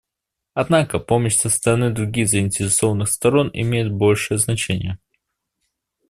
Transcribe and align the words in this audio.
Однако 0.55 0.97
помощь 0.97 1.37
со 1.37 1.47
стороны 1.47 1.91
других 1.91 2.27
заинтересованных 2.27 3.07
сторон 3.07 3.51
имеет 3.53 3.91
большое 3.93 4.39
значение. 4.39 4.97